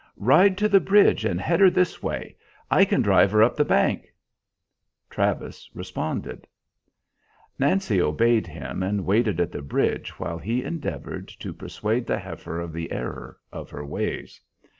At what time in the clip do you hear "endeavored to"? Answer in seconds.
10.63-11.53